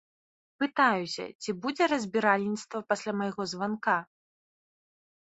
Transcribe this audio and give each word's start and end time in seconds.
Пытаюся, 0.63 1.23
ці 1.43 1.55
будзе 1.67 1.83
разбіральніцтва 1.93 2.85
пасля 2.91 3.11
майго 3.23 3.41
званка. 3.55 3.97